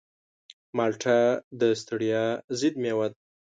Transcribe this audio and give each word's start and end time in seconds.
مالټه 0.77 1.17
د 1.59 1.61
ستړیا 1.81 2.23
ضد 2.59 2.75
مېوه 2.83 3.07
ده. 3.11 3.17